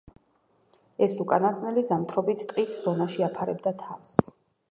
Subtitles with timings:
[1.07, 4.19] ეს უკანასკნელი ზამთრობით ტყის ზონაში აფარებდა თავს.